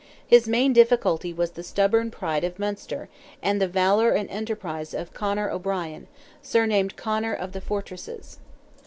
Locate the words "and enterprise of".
4.13-5.13